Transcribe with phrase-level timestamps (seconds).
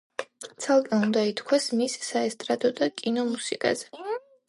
[0.65, 4.07] ცალკე უნდა ითქვას მის საესტრადო და კინო მუსიკაზე.